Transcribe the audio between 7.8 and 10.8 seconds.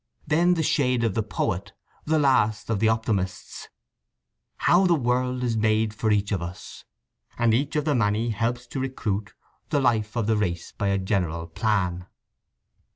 the Many helps to recruit The life of the race